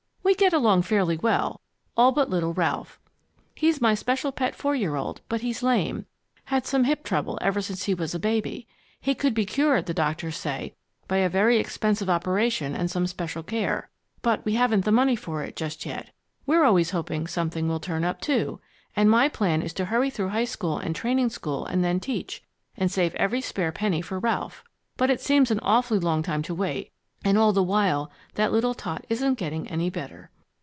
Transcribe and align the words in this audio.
We 0.23 0.35
get 0.35 0.53
along 0.53 0.83
fairly 0.83 1.17
well 1.17 1.59
all 1.97 2.13
but 2.13 2.29
little 2.29 2.53
Ralph. 2.53 2.99
He's 3.53 3.81
my 3.81 3.93
special 3.93 4.31
pet, 4.31 4.55
four 4.55 4.73
year 4.75 4.95
old, 4.95 5.19
but 5.27 5.41
he's 5.41 5.61
lame 5.61 6.05
had 6.45 6.65
some 6.65 6.85
hip 6.85 7.03
trouble 7.03 7.37
ever 7.41 7.61
since 7.61 7.83
he 7.83 7.93
was 7.93 8.15
a 8.15 8.19
baby. 8.19 8.65
He 8.99 9.13
could 9.13 9.33
be 9.33 9.45
cured, 9.45 9.87
the 9.87 9.93
doctors 9.93 10.37
say, 10.37 10.73
by 11.07 11.17
a 11.17 11.29
very 11.29 11.59
expensive 11.59 12.09
operation 12.09 12.73
and 12.75 12.89
some 12.89 13.07
special 13.07 13.43
care. 13.43 13.89
But 14.21 14.43
we 14.45 14.53
haven't 14.53 14.85
the 14.85 14.91
money 14.91 15.17
for 15.17 15.43
it 15.43 15.55
just 15.55 15.85
yet. 15.85 16.11
We're 16.45 16.63
always 16.63 16.91
hoping 16.91 17.27
something 17.27 17.67
will 17.67 17.81
turn 17.81 18.05
up, 18.05 18.21
too, 18.21 18.61
and 18.95 19.09
my 19.11 19.27
plan 19.27 19.61
is 19.61 19.73
to 19.73 19.85
hurry 19.85 20.09
through 20.09 20.29
high 20.29 20.45
school 20.45 20.77
and 20.77 20.95
training 20.95 21.29
school 21.29 21.65
and 21.65 21.83
then 21.83 21.99
teach, 21.99 22.41
and 22.77 22.89
save 22.91 23.13
every 23.15 23.41
spare 23.41 23.73
penny 23.73 24.01
for 24.01 24.17
Ralph. 24.17 24.63
But 24.97 25.09
it 25.09 25.19
seems 25.21 25.51
an 25.51 25.59
awfully 25.59 25.99
long 25.99 26.23
time 26.23 26.41
to 26.43 26.55
wait, 26.55 26.93
and 27.23 27.37
all 27.37 27.53
the 27.53 27.61
while 27.61 28.11
that 28.33 28.51
little 28.51 28.73
tot 28.73 29.05
isn't 29.07 29.35
getting 29.37 29.67
any 29.67 29.91
better." 29.91 30.31